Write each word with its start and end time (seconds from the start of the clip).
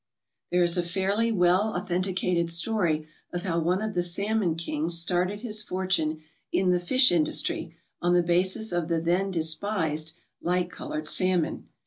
There 0.49 0.63
is 0.63 0.79
a 0.79 0.81
fairly 0.81 1.31
well 1.31 1.75
authenticated 1.77 2.49
story 2.49 3.07
of 3.31 3.43
how 3.43 3.59
one 3.59 3.83
of 3.83 3.93
the 3.93 4.01
salmon 4.01 4.55
kings 4.55 4.97
started 4.97 5.41
his 5.41 5.61
fortune 5.61 6.23
in 6.51 6.71
the 6.71 6.79
fish 6.79 7.11
industry 7.11 7.75
on 8.01 8.15
the 8.15 8.23
basis 8.23 8.71
of 8.71 8.87
the 8.87 8.99
then 8.99 9.29
despised 9.29 10.13
light 10.41 10.71
coloured 10.71 11.07
salmon. 11.07 11.67